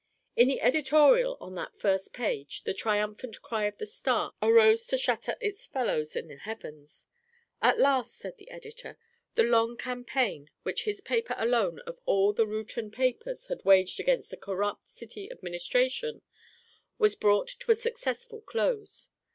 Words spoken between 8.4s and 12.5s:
editor, the long campaign which his paper alone of all the